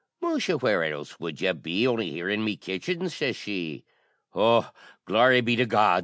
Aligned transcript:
"Musha! 0.19 0.57
where 0.57 0.83
else 0.83 1.19
would 1.19 1.39
ye 1.41 1.51
be 1.51 1.87
on'y 1.87 2.09
here 2.09 2.27
in 2.27 2.41
my 2.43 2.55
kitchen?" 2.55 3.01
shashee. 3.07 3.83
"O, 4.33 4.67
glory 5.05 5.41
be 5.41 5.55
to 5.55 5.67
God!" 5.67 5.99